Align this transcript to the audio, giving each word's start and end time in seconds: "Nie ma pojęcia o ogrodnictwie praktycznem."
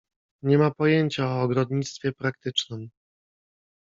"Nie 0.43 0.57
ma 0.57 0.71
pojęcia 0.71 1.27
o 1.29 1.41
ogrodnictwie 1.41 2.11
praktycznem." 2.11 2.89